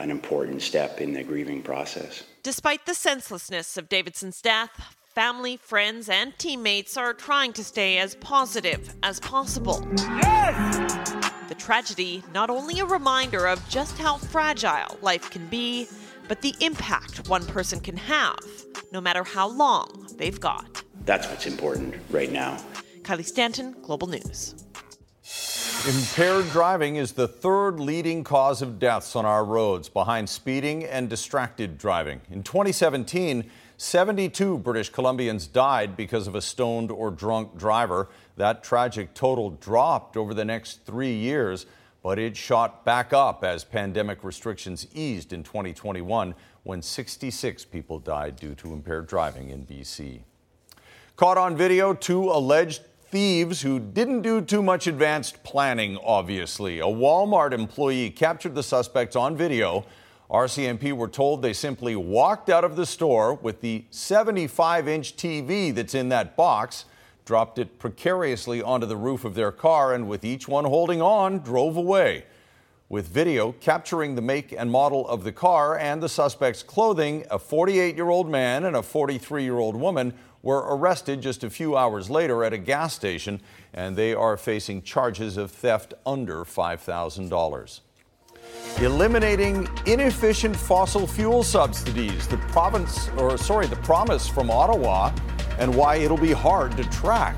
[0.00, 2.24] an important step in the grieving process.
[2.42, 8.14] Despite the senselessness of Davidson's death, family, friends, and teammates are trying to stay as
[8.16, 9.86] positive as possible.
[9.96, 11.12] Yes!
[11.48, 15.86] The tragedy, not only a reminder of just how fragile life can be,
[16.28, 18.38] but the impact one person can have,
[18.92, 20.82] no matter how long they've got.
[21.04, 22.56] That's what's important right now.
[23.02, 24.54] Kylie Stanton, Global News.
[25.88, 31.08] Impaired driving is the third leading cause of deaths on our roads, behind speeding and
[31.08, 32.20] distracted driving.
[32.30, 38.10] In 2017, 72 British Columbians died because of a stoned or drunk driver.
[38.36, 41.64] That tragic total dropped over the next three years,
[42.02, 48.36] but it shot back up as pandemic restrictions eased in 2021 when 66 people died
[48.36, 50.20] due to impaired driving in BC.
[51.16, 56.78] Caught on video, two alleged thieves who didn't do too much advanced planning, obviously.
[56.78, 59.84] A Walmart employee captured the suspects on video
[60.30, 65.74] RCMP were told they simply walked out of the store with the 75 inch TV
[65.74, 66.84] that's in that box,
[67.24, 71.40] dropped it precariously onto the roof of their car, and with each one holding on,
[71.40, 72.26] drove away.
[72.88, 77.38] With video capturing the make and model of the car and the suspect's clothing, a
[77.38, 81.76] 48 year old man and a 43 year old woman were arrested just a few
[81.76, 83.40] hours later at a gas station,
[83.74, 87.80] and they are facing charges of theft under $5,000
[88.80, 92.26] eliminating inefficient fossil fuel subsidies.
[92.26, 95.12] The province, or sorry, the promise from Ottawa,
[95.58, 97.36] and why it'll be hard to track.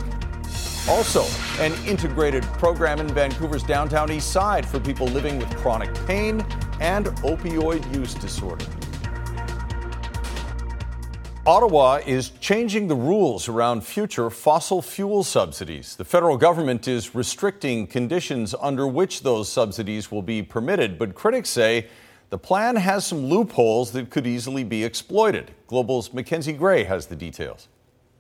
[0.89, 1.25] Also,
[1.63, 6.45] an integrated program in Vancouver's downtown east side for people living with chronic pain
[6.81, 8.67] and opioid use disorder.
[11.45, 15.97] Ottawa is changing the rules around future fossil fuel subsidies.
[15.97, 21.49] The federal government is restricting conditions under which those subsidies will be permitted, but critics
[21.49, 21.89] say
[22.31, 25.51] the plan has some loopholes that could easily be exploited.
[25.67, 27.67] Global's Mackenzie Gray has the details.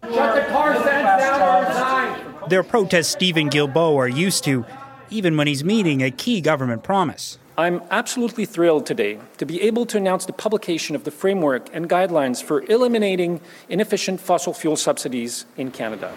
[0.02, 2.48] Shut the car down.
[2.48, 4.66] Their protests Steven Guilbeault are used to,
[5.10, 7.38] even when he's meeting a key government promise.
[7.62, 11.88] I'm absolutely thrilled today to be able to announce the publication of the framework and
[11.88, 16.12] guidelines for eliminating inefficient fossil fuel subsidies in Canada.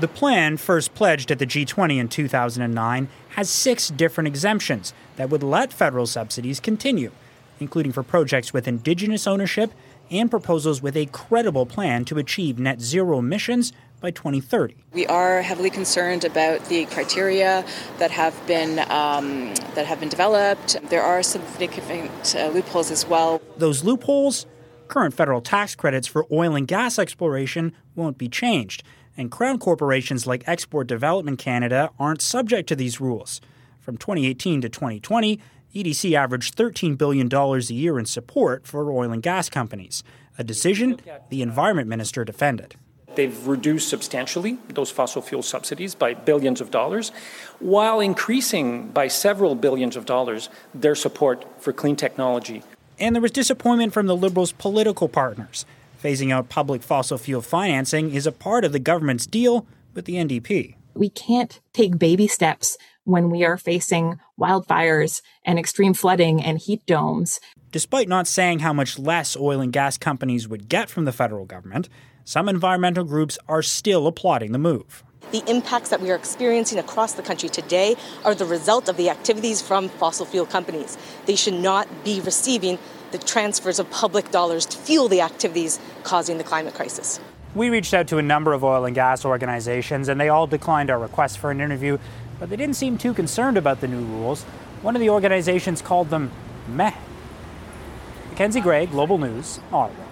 [0.00, 5.44] The plan, first pledged at the G20 in 2009, has six different exemptions that would
[5.44, 7.12] let federal subsidies continue,
[7.60, 9.72] including for projects with Indigenous ownership
[10.10, 14.76] and proposals with a credible plan to achieve net zero emissions by 2030.
[14.92, 17.64] We are heavily concerned about the criteria
[17.98, 20.76] that have been um, that have been developed.
[20.88, 23.40] There are significant uh, loopholes as well.
[23.56, 24.46] Those loopholes,
[24.88, 28.82] current federal tax credits for oil and gas exploration won't be changed,
[29.16, 33.40] and crown corporations like Export Development Canada aren't subject to these rules.
[33.80, 35.40] From 2018 to 2020,
[35.74, 40.02] EDC averaged $13 billion a year in support for oil and gas companies,
[40.38, 42.76] a decision the Environment Minister defended.
[43.14, 47.10] They've reduced substantially those fossil fuel subsidies by billions of dollars,
[47.58, 52.62] while increasing by several billions of dollars their support for clean technology.
[52.98, 55.64] And there was disappointment from the Liberals' political partners.
[56.02, 60.14] Phasing out public fossil fuel financing is a part of the government's deal with the
[60.14, 60.74] NDP.
[60.94, 66.84] We can't take baby steps when we are facing wildfires and extreme flooding and heat
[66.86, 67.40] domes.
[67.70, 71.44] Despite not saying how much less oil and gas companies would get from the federal
[71.44, 71.88] government,
[72.28, 75.02] some environmental groups are still applauding the move.
[75.30, 79.08] The impacts that we are experiencing across the country today are the result of the
[79.08, 80.98] activities from fossil fuel companies.
[81.24, 82.78] They should not be receiving
[83.12, 87.18] the transfers of public dollars to fuel the activities causing the climate crisis.
[87.54, 90.90] We reached out to a number of oil and gas organizations, and they all declined
[90.90, 91.96] our request for an interview,
[92.38, 94.42] but they didn't seem too concerned about the new rules.
[94.82, 96.30] One of the organizations called them
[96.68, 96.92] meh.
[98.28, 100.07] Mackenzie Gray, Global News, Ottawa.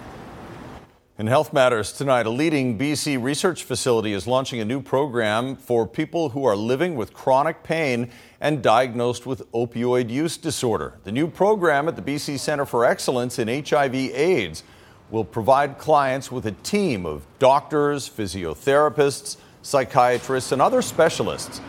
[1.19, 5.87] In Health Matters tonight, a leading BC research facility is launching a new program for
[5.87, 10.99] people who are living with chronic pain and diagnosed with opioid use disorder.
[11.05, 14.61] The new program at the BC Centre for Excellence in HIV/AIDS
[15.09, 21.61] will provide clients with a team of doctors, physiotherapists, psychiatrists, and other specialists.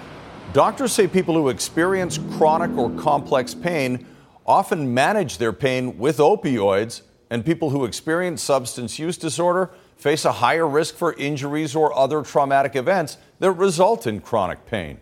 [0.53, 4.05] Doctors say people who experience chronic or complex pain
[4.47, 10.33] often manage their pain with opioids and people who experience substance use disorder face a
[10.33, 14.99] higher risk for injuries or other traumatic events that result in chronic pain.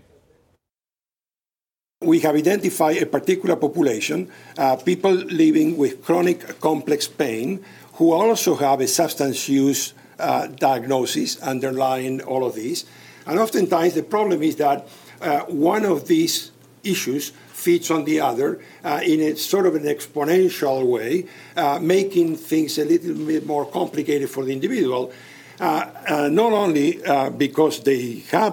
[2.02, 8.54] We have identified a particular population, uh, people living with chronic complex pain, who also
[8.56, 12.84] have a substance use uh, diagnosis underlying all of these.
[13.26, 14.86] And oftentimes the problem is that
[15.20, 16.52] uh, one of these
[16.84, 17.32] issues
[17.66, 21.26] feeds on the other uh, in a sort of an exponential way,
[21.56, 25.02] uh, making things a little bit more complicated for the individual.
[25.58, 28.52] Uh, uh not only uh, because they have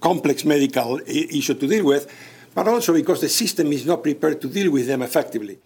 [0.00, 1.00] complex medical
[1.38, 2.04] issue to deal with,
[2.56, 5.56] but also because the system is not prepared to deal with them effectively.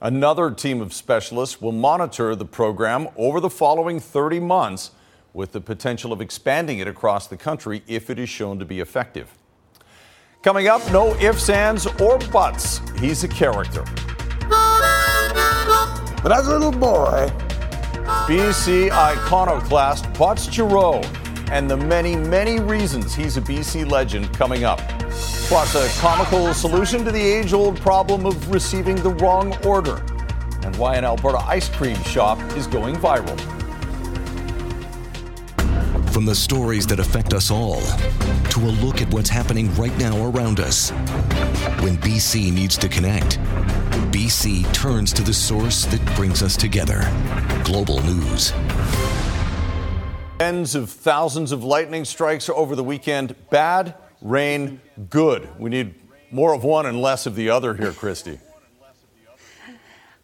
[0.00, 4.90] Another team of specialists will monitor the program over the following 30 months
[5.32, 8.78] with the potential of expanding it across the country if it is shown to be
[8.80, 9.28] effective.
[10.46, 12.80] Coming up, no ifs, ands, or buts.
[13.00, 13.82] He's a character.
[16.22, 17.28] But as a little boy,
[18.28, 21.00] BC iconoclast Butts Giroux
[21.50, 24.78] and the many, many reasons he's a BC legend coming up.
[25.48, 29.96] Plus, a comical solution to the age old problem of receiving the wrong order
[30.62, 33.55] and why an Alberta ice cream shop is going viral.
[36.16, 37.82] From the stories that affect us all
[38.48, 40.88] to a look at what's happening right now around us.
[41.82, 43.38] When BC needs to connect,
[44.12, 47.00] BC turns to the source that brings us together
[47.64, 48.54] Global News.
[50.38, 53.36] Tens of thousands of lightning strikes over the weekend.
[53.50, 55.46] Bad, rain, good.
[55.58, 55.96] We need
[56.30, 58.40] more of one and less of the other here, Kristi.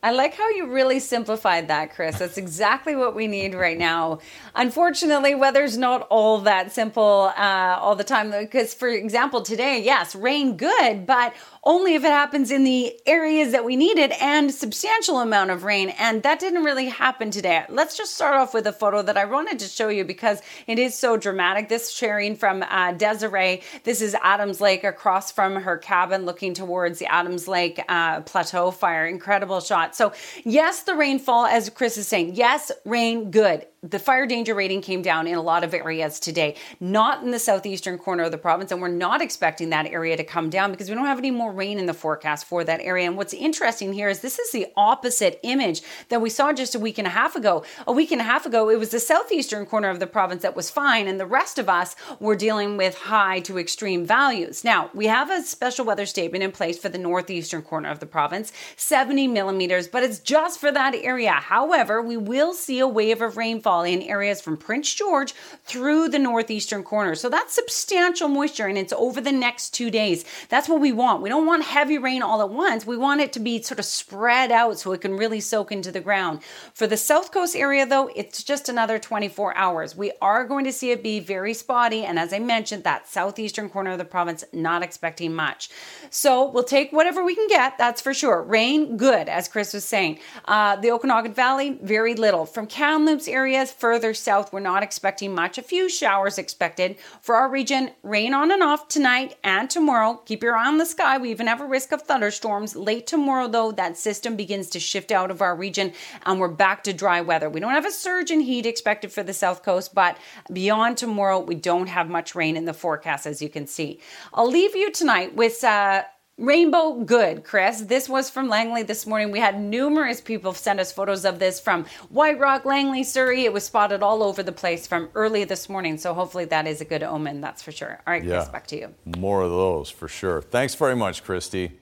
[0.05, 2.19] I like how you really simplified that, Chris.
[2.19, 4.19] That's exactly what we need right now.
[4.57, 8.33] Unfortunately, weather's not all that simple uh, all the time.
[8.33, 11.33] Because, for example, today, yes, rain good, but
[11.65, 15.63] only if it happens in the areas that we need it and substantial amount of
[15.63, 15.91] rain.
[15.91, 17.65] And that didn't really happen today.
[17.69, 20.79] Let's just start off with a photo that I wanted to show you because it
[20.79, 21.69] is so dramatic.
[21.69, 23.63] This sharing from uh, Desiree.
[23.85, 28.71] This is Adams Lake across from her cabin looking towards the Adams Lake uh, Plateau
[28.71, 29.07] fire.
[29.07, 29.95] Incredible shot.
[29.95, 30.13] So,
[30.45, 35.03] yes, the rainfall, as Chris is saying, yes, rain, good the fire danger rating came
[35.03, 38.71] down in a lot of areas today, not in the southeastern corner of the province.
[38.71, 41.51] And we're not expecting that area to come down because we don't have any more
[41.51, 43.09] rain in the forecast for that area.
[43.09, 46.79] And what's interesting here is this is the opposite image that we saw just a
[46.79, 47.65] week and a half ago.
[47.85, 50.55] A week and a half ago, it was the southeastern corner of the province that
[50.55, 54.63] was fine, and the rest of us were dealing with high to extreme values.
[54.63, 58.07] Now, we have a special weather statement in place for the northeastern corner of the
[58.07, 61.33] province, 70 millimeters, but it's just for that area.
[61.33, 65.33] However, we will see a wave of rainfall in areas from Prince George
[65.65, 67.15] through the northeastern corner.
[67.15, 70.27] So that's substantial moisture and it's over the next two days.
[70.51, 71.23] That's what we want.
[71.23, 72.87] We don't want heavy rain all at once.
[72.87, 75.91] We want it to be sort of spread out so it can really soak into
[75.91, 76.43] the ground.
[76.75, 79.97] For the South Coast area, though, it's just another 24 hours.
[79.97, 82.05] We are going to see it be very spotty.
[82.05, 85.71] And as I mentioned, that southeastern corner of the province, not expecting much.
[86.11, 88.43] So we'll take whatever we can get, that's for sure.
[88.43, 90.19] Rain, good, as Chris was saying.
[90.45, 92.47] Uh, the Okanagan Valley, very little.
[92.47, 95.59] From Kamloops area, further south, we're not expecting much.
[95.59, 96.99] A few showers expected.
[97.21, 100.23] For our region, rain on and off tonight and tomorrow.
[100.25, 101.19] Keep your eye on the sky.
[101.19, 102.75] We even have a risk of thunderstorms.
[102.75, 105.93] Late tomorrow, though, that system begins to shift out of our region
[106.25, 107.49] and we're back to dry weather.
[107.49, 110.17] We don't have a surge in heat expected for the south coast, but
[110.53, 114.01] beyond tomorrow, we don't have much rain in the forecast, as you can see.
[114.35, 116.05] I'll leave you tonight with uh,
[116.39, 117.83] Rainbow good, Chris.
[117.83, 119.31] This was from Langley this morning.
[119.31, 123.45] We had numerous people send us photos of this from White Rock, Langley, Surrey.
[123.45, 125.99] It was spotted all over the place from early this morning.
[125.99, 128.01] So hopefully that is a good omen, that's for sure.
[128.07, 128.37] All right, yeah.
[128.37, 128.95] Chris, back to you.
[129.19, 130.41] More of those for sure.
[130.41, 131.73] Thanks very much, Kristi.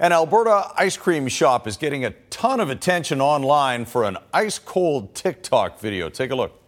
[0.00, 4.58] An Alberta ice cream shop is getting a ton of attention online for an ice
[4.58, 6.08] cold TikTok video.
[6.08, 6.60] Take a look.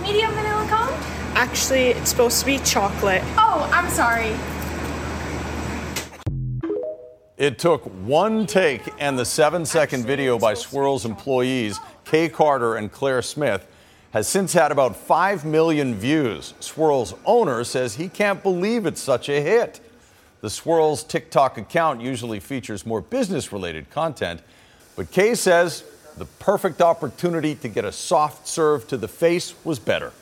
[0.00, 0.98] Medium vanilla cone?
[1.36, 3.22] Actually, it's supposed to be chocolate.
[3.36, 4.34] Oh, I'm sorry.
[7.42, 12.92] It took one take, and the seven second video by Swirl's employees, Kay Carter and
[12.92, 13.66] Claire Smith,
[14.12, 16.54] has since had about 5 million views.
[16.60, 19.80] Swirl's owner says he can't believe it's such a hit.
[20.40, 24.40] The Swirl's TikTok account usually features more business related content,
[24.94, 25.82] but Kay says
[26.16, 30.12] the perfect opportunity to get a soft serve to the face was better.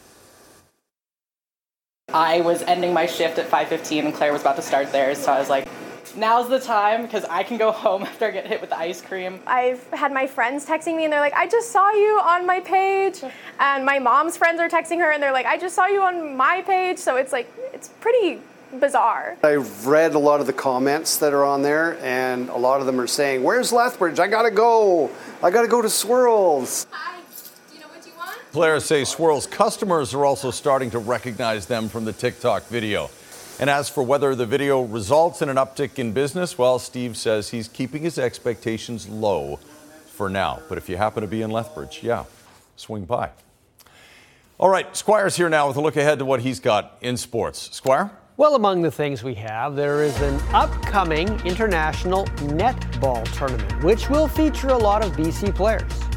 [2.14, 5.32] I was ending my shift at 5:15 and Claire was about to start theirs, so
[5.32, 5.68] I was like,
[6.16, 9.00] now's the time because I can go home after I get hit with the ice
[9.00, 9.40] cream.
[9.46, 12.60] I've had my friends texting me and they're like, I just saw you on my
[12.60, 13.22] page.
[13.60, 16.34] And my mom's friends are texting her and they're like, I just saw you on
[16.34, 16.96] my page.
[16.96, 18.40] So it's like, it's pretty
[18.78, 19.36] bizarre.
[19.42, 22.86] I've read a lot of the comments that are on there, and a lot of
[22.86, 24.18] them are saying, Where's Lethbridge?
[24.18, 25.10] I gotta go.
[25.42, 26.86] I gotta go to Swirls.
[26.90, 27.20] Hi.
[27.70, 28.38] Do you know what you want?
[28.52, 33.10] Players say Swirls customers are also starting to recognize them from the TikTok video.
[33.60, 37.50] And as for whether the video results in an uptick in business, well, Steve says
[37.50, 39.60] he's keeping his expectations low
[40.06, 40.60] for now.
[40.70, 42.24] But if you happen to be in Lethbridge, yeah,
[42.76, 43.28] swing by.
[44.58, 47.68] All right, Squire's here now with a look ahead to what he's got in sports.
[47.76, 48.10] Squire?
[48.38, 52.24] Well, among the things we have, there is an upcoming international
[52.56, 56.09] netball tournament, which will feature a lot of BC players.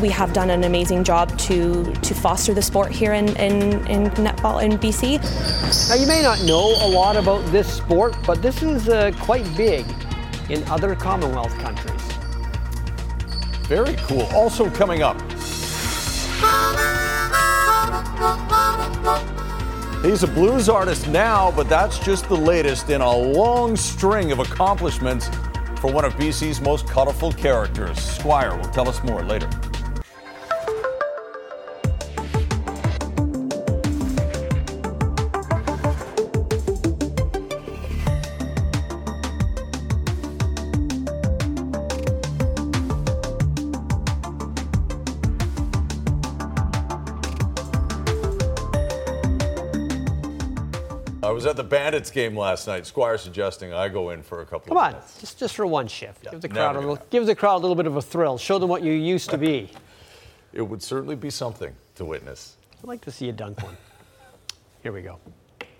[0.00, 4.10] We have done an amazing job to, to foster the sport here in, in, in
[4.10, 5.88] netball in BC.
[5.88, 9.44] Now, you may not know a lot about this sport, but this is uh, quite
[9.56, 9.86] big
[10.50, 12.02] in other Commonwealth countries.
[13.68, 14.28] Very cool.
[14.34, 15.18] Also coming up.
[20.04, 24.40] He's a blues artist now, but that's just the latest in a long string of
[24.40, 25.30] accomplishments
[25.80, 27.98] for one of BC's most colorful characters.
[27.98, 29.48] Squire will tell us more later.
[51.26, 52.86] I was at the Bandits game last night.
[52.86, 55.18] Squire suggesting I go in for a couple Come of on, minutes.
[55.20, 56.30] just, just for one shift.
[56.30, 58.38] give, the crowd a little, give the crowd a little bit of a thrill.
[58.38, 59.70] Show them what you used to be.
[60.52, 62.56] It would certainly be something to witness.
[62.78, 63.76] I'd like to see a dunk one.
[64.82, 65.18] Here we go.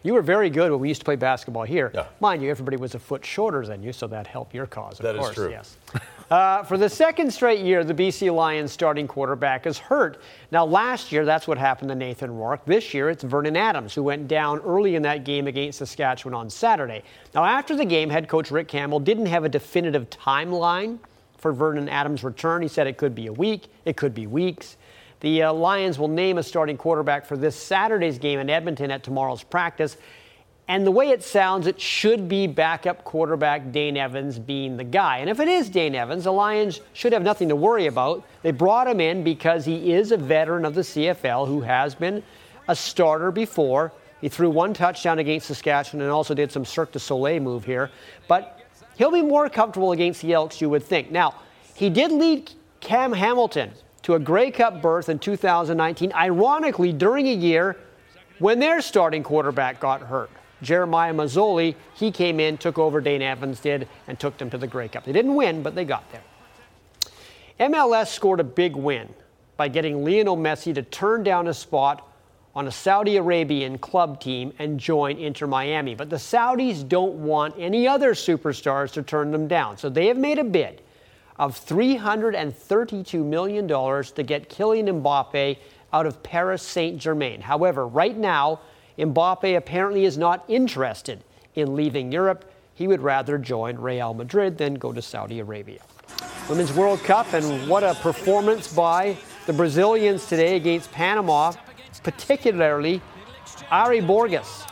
[0.02, 1.90] You were very good when we used to play basketball here.
[2.20, 5.04] Mind you, everybody was a foot shorter than you, so that helped your cause, of
[5.04, 5.34] That is course.
[5.34, 5.50] true.
[5.50, 5.78] Yes.
[6.30, 10.20] Uh, for the second straight year, the BC Lions starting quarterback is hurt.
[10.50, 12.64] Now, last year, that's what happened to Nathan Rourke.
[12.64, 16.50] This year, it's Vernon Adams, who went down early in that game against Saskatchewan on
[16.50, 17.04] Saturday.
[17.32, 20.98] Now, after the game, head coach Rick Campbell didn't have a definitive timeline
[21.38, 22.60] for Vernon Adams' return.
[22.60, 24.76] He said it could be a week, it could be weeks.
[25.20, 29.04] The uh, Lions will name a starting quarterback for this Saturday's game in Edmonton at
[29.04, 29.96] tomorrow's practice.
[30.68, 35.18] And the way it sounds, it should be backup quarterback Dane Evans being the guy.
[35.18, 38.24] And if it is Dane Evans, the Lions should have nothing to worry about.
[38.42, 42.20] They brought him in because he is a veteran of the CFL who has been
[42.66, 43.92] a starter before.
[44.20, 47.90] He threw one touchdown against Saskatchewan and also did some Cirque du Soleil move here.
[48.26, 48.60] But
[48.96, 51.12] he'll be more comfortable against the Elks, you would think.
[51.12, 51.34] Now,
[51.74, 52.50] he did lead
[52.80, 53.70] Cam Hamilton
[54.02, 57.76] to a Grey Cup berth in 2019, ironically, during a year
[58.40, 60.30] when their starting quarterback got hurt.
[60.62, 64.66] Jeremiah Masoli, he came in, took over, Dane Evans did, and took them to the
[64.66, 65.04] Grey Cup.
[65.04, 66.22] They didn't win, but they got there.
[67.60, 69.08] MLS scored a big win
[69.56, 72.10] by getting Lionel Messi to turn down a spot
[72.54, 75.94] on a Saudi Arabian club team and join Inter Miami.
[75.94, 79.76] But the Saudis don't want any other superstars to turn them down.
[79.76, 80.80] So they have made a bid
[81.38, 85.58] of $332 million to get Kylian Mbappe
[85.92, 87.42] out of Paris Saint Germain.
[87.42, 88.60] However, right now,
[88.98, 91.22] Mbappe apparently is not interested
[91.54, 92.50] in leaving Europe.
[92.74, 95.80] He would rather join Real Madrid than go to Saudi Arabia.
[96.48, 99.16] Women's World Cup, and what a performance by
[99.46, 101.52] the Brazilians today against Panama,
[102.02, 103.00] particularly
[103.72, 104.64] Ary Borges,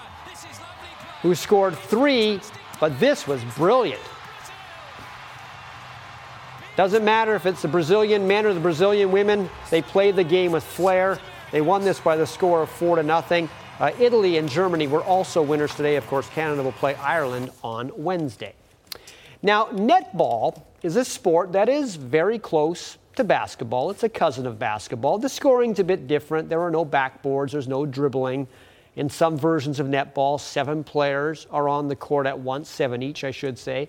[1.22, 2.40] who scored three,
[2.80, 4.00] but this was brilliant.
[6.76, 10.52] Doesn't matter if it's the Brazilian men or the Brazilian women, they played the game
[10.52, 11.18] with flair.
[11.52, 13.48] They won this by the score of four to nothing.
[13.80, 15.96] Uh, Italy and Germany were also winners today.
[15.96, 18.54] Of course, Canada will play Ireland on Wednesday.
[19.42, 23.90] Now, netball is a sport that is very close to basketball.
[23.90, 25.18] It's a cousin of basketball.
[25.18, 26.48] The scoring's a bit different.
[26.48, 28.46] There are no backboards, there's no dribbling.
[28.94, 33.24] In some versions of netball, seven players are on the court at once, seven each,
[33.24, 33.88] I should say.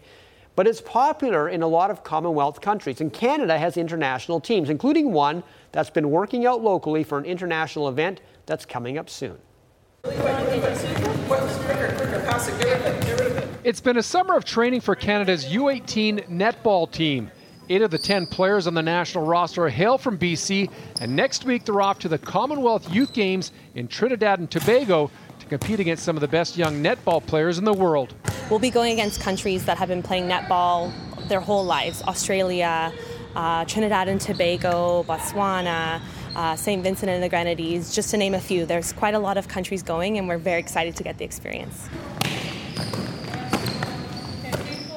[0.56, 3.02] But it's popular in a lot of Commonwealth countries.
[3.02, 7.88] And Canada has international teams, including one that's been working out locally for an international
[7.88, 9.38] event that's coming up soon.
[13.64, 17.32] It's been a summer of training for Canada's U18 netball team.
[17.70, 20.70] Eight of the 10 players on the national roster hail from BC,
[21.02, 25.46] and next week they're off to the Commonwealth Youth Games in Trinidad and Tobago to
[25.48, 28.14] compete against some of the best young netball players in the world.
[28.52, 30.94] We'll be going against countries that have been playing netball
[31.28, 32.94] their whole lives Australia,
[33.36, 36.00] uh, Trinidad and Tobago, Botswana,
[36.36, 36.84] uh, St.
[36.84, 38.66] Vincent and the Grenadines, just to name a few.
[38.66, 41.88] There's quite a lot of countries going, and we're very excited to get the experience.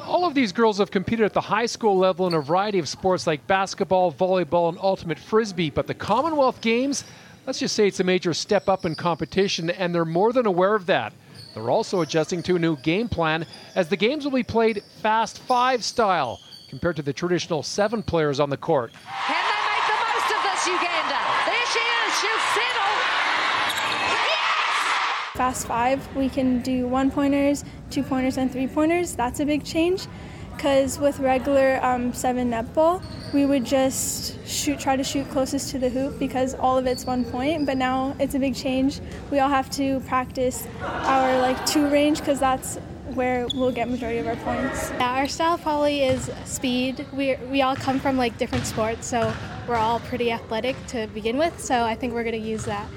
[0.05, 2.89] All of these girls have competed at the high school level in a variety of
[2.89, 5.71] sports like basketball, volleyball, and ultimate frisbee.
[5.71, 7.05] But the Commonwealth Games,
[7.47, 10.75] let's just say it's a major step up in competition, and they're more than aware
[10.75, 11.13] of that.
[11.55, 15.39] They're also adjusting to a new game plan as the games will be played fast
[15.41, 18.93] five style compared to the traditional seven players on the court.
[18.93, 21.21] Can they make the most of this, Uganda?
[21.47, 22.21] There she is.
[22.21, 22.79] She'll settle.
[25.39, 29.15] Fast five, we can do one pointers, two pointers, and three pointers.
[29.15, 30.09] That's a big change.
[30.59, 33.01] because with regular um, seven netball,
[33.33, 37.05] we would just shoot, try to shoot closest to the hoop because all of it's
[37.05, 37.65] one point.
[37.65, 39.01] But now it's a big change.
[39.31, 42.75] We all have to practice our like two range because that's
[43.15, 44.91] where we'll get majority of our points.
[44.91, 47.07] Yeah, our style probably is speed.
[47.13, 49.33] We we all come from like different sports, so
[49.69, 51.61] we're all pretty athletic to begin with.
[51.61, 52.89] So I think we're to use that.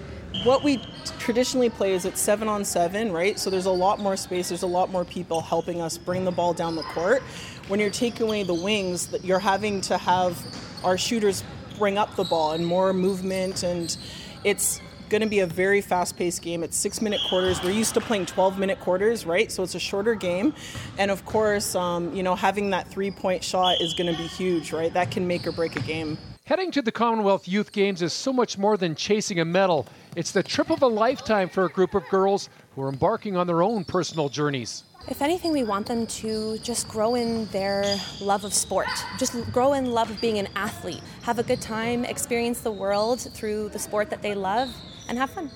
[0.43, 0.81] What we
[1.19, 3.37] traditionally play is at seven on seven, right?
[3.37, 4.49] So there's a lot more space.
[4.49, 7.21] There's a lot more people helping us bring the ball down the court.
[7.67, 10.43] When you're taking away the wings, you're having to have
[10.83, 11.43] our shooters
[11.77, 13.95] bring up the ball and more movement, and
[14.43, 16.63] it's going to be a very fast-paced game.
[16.63, 17.61] It's six-minute quarters.
[17.61, 19.51] We're used to playing 12-minute quarters, right?
[19.51, 20.53] So it's a shorter game,
[20.97, 24.73] and of course, um, you know, having that three-point shot is going to be huge,
[24.73, 24.91] right?
[24.93, 26.17] That can make or break a game.
[26.51, 29.87] Heading to the Commonwealth Youth Games is so much more than chasing a medal.
[30.17, 33.47] It's the trip of a lifetime for a group of girls who are embarking on
[33.47, 34.83] their own personal journeys.
[35.07, 39.71] If anything, we want them to just grow in their love of sport, just grow
[39.71, 43.79] in love of being an athlete, have a good time, experience the world through the
[43.79, 44.67] sport that they love,
[45.07, 45.49] and have fun.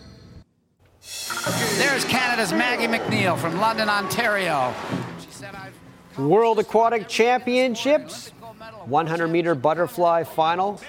[1.78, 4.74] There's Canada's Maggie Mac Neil from London, Ontario.
[6.18, 8.32] World Aquatic Championships,
[8.88, 10.80] 100 meter butterfly final.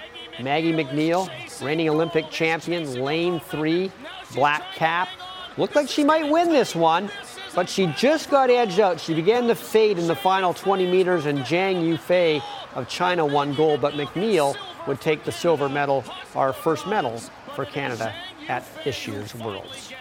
[0.41, 1.31] Maggie Mac Neil,
[1.63, 3.91] reigning Olympic champion, lane three,
[4.35, 5.09] black cap.
[5.57, 7.11] Looked like she might win this one,
[7.55, 9.01] but she just got edged out.
[9.01, 12.43] She began to fade in the final 20 meters, and Zhang Yufei
[12.75, 14.55] of China won gold, but Mac Neil
[14.87, 17.19] would take the silver medal, our first medal
[17.55, 18.15] for Canada
[18.49, 19.93] at this year's Worlds.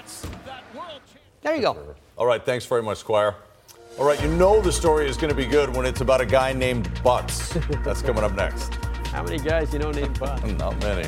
[1.42, 1.96] There you go.
[2.18, 3.36] All right, thanks very much, Squire.
[3.98, 6.26] All right, you know the story is going to be good when it's about a
[6.26, 7.54] guy named Butts.
[7.86, 8.76] That's coming up next.
[9.06, 10.44] How many guys you know named Butts?
[10.44, 11.08] Not many.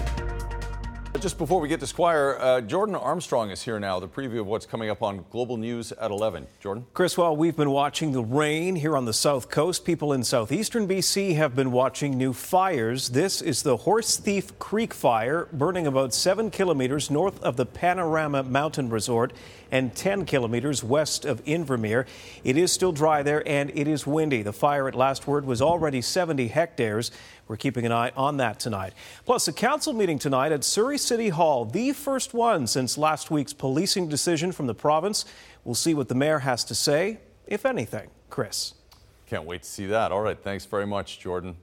[1.19, 3.99] Just before we get to Squire, uh, Jordan Armstrong is here now.
[3.99, 6.45] The preview of what's coming up on Global News at 11.
[6.59, 6.85] Jordan?
[6.93, 9.83] Chris, well, we've been watching the rain here on the south coast.
[9.83, 13.09] People in southeastern BC have been watching new fires.
[13.09, 18.43] This is the Horse Thief Creek fire, burning about seven kilometers north of the Panorama
[18.43, 19.33] Mountain Resort
[19.71, 22.05] and 10 kilometers west of Invermere.
[22.43, 24.43] It is still dry there and it is windy.
[24.43, 27.11] The fire at last word was already 70 hectares.
[27.47, 28.93] We're keeping an eye on that tonight.
[29.25, 33.53] Plus, a council meeting tonight at Surrey City Hall, the first one since last week's
[33.53, 35.25] policing decision from the province.
[35.63, 38.09] We'll see what the mayor has to say, if anything.
[38.29, 38.73] Chris.
[39.27, 40.11] Can't wait to see that.
[40.11, 41.57] All right, thanks very much, Jordan.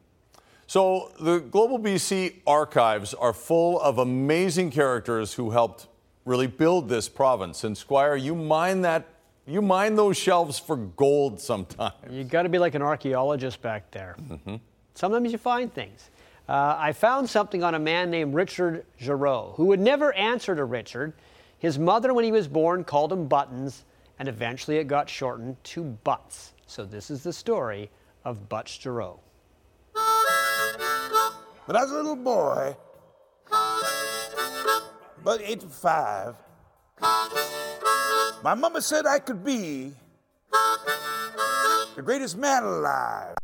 [0.67, 5.87] So, the Global BC archives are full of amazing characters who helped
[6.25, 7.65] really build this province.
[7.65, 9.07] And Squire, you mine that
[9.47, 11.93] you mine those shelves for gold sometimes.
[12.11, 14.17] You got to be like an archaeologist back there.
[14.31, 14.57] Mm-hmm.
[14.95, 16.11] Sometimes you find things.
[16.49, 20.65] Uh, I found something on a man named Richard Giroux, who would never answer to
[20.65, 21.15] Richard.
[21.59, 23.85] His mother, when he was born, called him Buttons,
[24.19, 26.53] and eventually it got shortened to Butts.
[26.67, 27.91] So this is the story
[28.25, 29.19] of Butts Giroux.
[31.67, 32.77] When I was a little boy,
[35.23, 36.35] about eight to five,
[38.43, 39.95] my mama said I could be
[41.97, 43.35] the greatest man alive.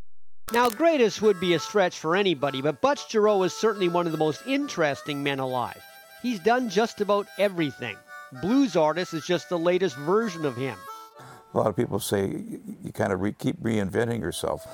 [0.53, 4.13] Now, greatest would be a stretch for anybody, but Butts Giroux is certainly one of
[4.13, 5.81] the most interesting men alive.
[6.23, 7.97] He's done just about everything.
[8.43, 10.77] Blues artist is just the latest version of him.
[11.55, 12.27] A lot of people say
[12.83, 14.67] you, kind of re- keep reinventing yourself.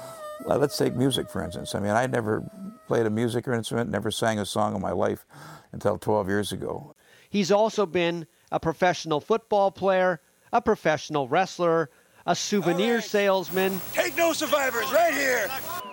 [0.46, 1.74] Well, let's take music, for instance.
[1.74, 2.42] I mean, I never
[2.86, 5.26] played a music or instrument, never sang a song in my life
[5.72, 6.94] until 12 years ago.
[7.28, 10.22] He's also been a professional football player,
[10.54, 11.90] a professional wrestler,
[12.26, 13.04] a souvenir right.
[13.04, 13.80] salesman.
[13.92, 15.48] Take no survivors, right here.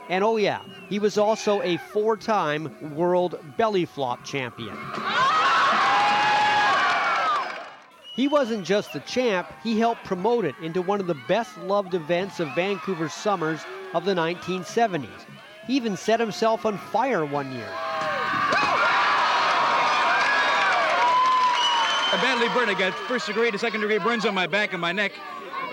[0.09, 4.77] And oh, yeah, he was also a four time world belly flop champion.
[8.15, 11.95] He wasn't just the champ, he helped promote it into one of the best loved
[11.95, 13.61] events of Vancouver's summers
[13.95, 15.07] of the 1970s.
[15.65, 17.69] He even set himself on fire one year.
[22.13, 22.69] I badly burned.
[22.69, 25.13] I got first degree to second degree burns on my back and my neck.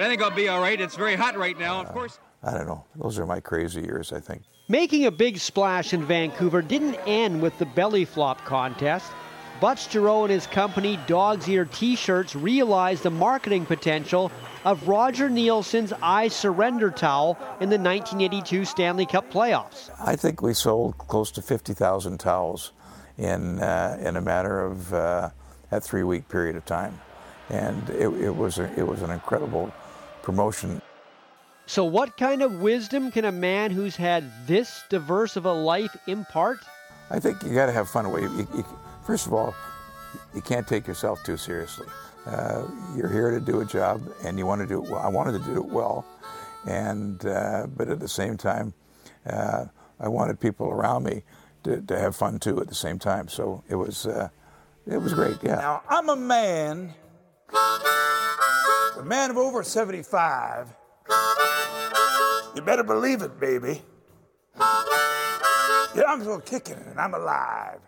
[0.01, 0.80] I think I'll be all right.
[0.80, 2.18] It's very hot right now, of course.
[2.42, 2.84] I don't know.
[2.96, 4.42] Those are my crazy years, I think.
[4.68, 9.12] Making a big splash in Vancouver didn't end with the belly flop contest.
[9.61, 14.32] Butts Giroux and his company, Dog's Ear T-shirts, realized the marketing potential
[14.64, 19.90] of Roger Neilson's I Surrender towel in the 1982 Stanley Cup playoffs.
[20.01, 22.72] I think we sold close to 50,000 towels
[23.18, 25.28] in uh, in a matter of uh,
[25.68, 26.98] that three-week period of time,
[27.51, 29.70] and it, it was a, it was an incredible
[30.22, 30.80] promotion.
[31.66, 35.96] So, what kind of wisdom can a man who's had this diverse of a life
[36.08, 36.58] impart?
[37.10, 38.06] I think you got to have fun.
[38.06, 38.66] You, you,
[39.04, 39.54] first of all,
[40.34, 41.86] you can't take yourself too seriously.
[42.26, 42.66] Uh,
[42.96, 45.00] you're here to do a job, and you want to do it well.
[45.00, 46.04] I wanted to do it well,
[46.66, 48.74] and uh, but at the same time,
[49.26, 49.66] uh,
[49.98, 51.22] I wanted people around me
[51.64, 53.28] to, to have fun too at the same time.
[53.28, 54.28] So it was uh,
[54.86, 55.38] it was great.
[55.42, 55.56] Yeah.
[55.56, 56.94] Now, I'm a man,
[59.01, 60.68] a man of over 75.
[62.55, 63.80] You better believe it, baby.
[64.59, 67.80] Yeah, I'm still kicking and I'm alive.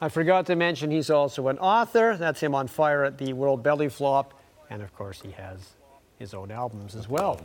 [0.00, 2.16] I forgot to mention he's also an author.
[2.16, 4.34] That's him on fire at the World Belly Flop.
[4.68, 5.74] And of course, he has
[6.18, 7.40] his own albums as well.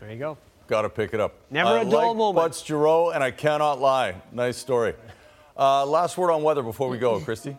[0.00, 0.38] There you go.
[0.66, 1.34] Got to pick it up.
[1.50, 2.36] Never I a dull like moment.
[2.36, 4.14] Butts Giroux, and I cannot lie.
[4.32, 4.94] Nice story.
[5.58, 7.58] Uh, last word on weather before we go, Kristi.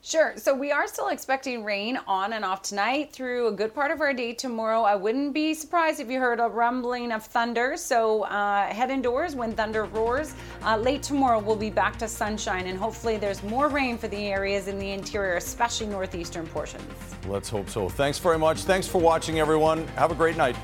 [0.00, 0.34] Sure.
[0.36, 4.00] So we are still expecting rain on and off tonight through a good part of
[4.00, 4.82] our day tomorrow.
[4.82, 7.76] I wouldn't be surprised if you heard a rumbling of thunder.
[7.76, 10.34] So uh, head indoors when thunder roars.
[10.62, 14.26] Uh, late tomorrow, we'll be back to sunshine, and hopefully, there's more rain for the
[14.26, 16.84] areas in the interior, especially northeastern portions.
[17.26, 17.88] Let's hope so.
[17.88, 18.60] Thanks very much.
[18.60, 19.86] Thanks for watching, everyone.
[19.88, 20.56] Have a great night.